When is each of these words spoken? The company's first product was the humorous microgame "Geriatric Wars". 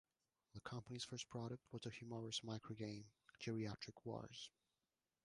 The 0.55 0.61
company's 0.61 1.03
first 1.03 1.29
product 1.29 1.61
was 1.71 1.83
the 1.83 1.91
humorous 1.91 2.39
microgame 2.39 3.03
"Geriatric 3.39 3.93
Wars". 4.03 4.49